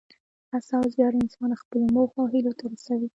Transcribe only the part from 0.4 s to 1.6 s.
هڅه او زیار انسان